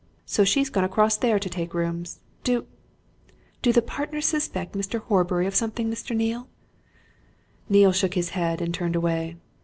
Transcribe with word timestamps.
So 0.25 0.43
she's 0.43 0.71
gone 0.71 0.83
across 0.83 1.15
there 1.15 1.37
to 1.37 1.47
take 1.47 1.75
rooms. 1.75 2.21
Do 2.43 2.65
do 3.61 3.71
the 3.71 3.83
partners 3.83 4.25
suspect 4.25 4.73
Mr. 4.73 4.99
Horbury 5.01 5.45
of 5.45 5.53
something, 5.53 5.91
Mr. 5.91 6.15
Neale?" 6.15 6.47
Neale 7.69 7.91
shook 7.91 8.15
his 8.15 8.29
head 8.29 8.63
and 8.63 8.73
turned 8.73 8.95
away. 8.95 9.35